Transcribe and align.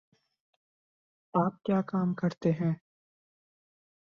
आप 1.33 1.59
क्या 1.65 1.81
काम 1.81 2.13
करते 2.13 2.51
हैं 2.51 2.75